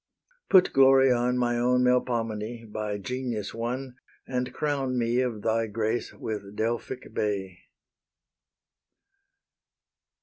Put 0.49 0.73
glory 0.73 1.11
on, 1.11 1.37
My 1.37 1.59
own 1.59 1.83
Melpomene, 1.83 2.71
by 2.71 2.97
genius 2.97 3.53
won, 3.53 3.97
And 4.25 4.51
crown 4.51 4.97
me 4.97 5.19
of 5.19 5.43
thy 5.43 5.67
grace 5.67 6.11
with 6.11 6.55
Delphic 6.55 7.13
bay. 7.13 7.59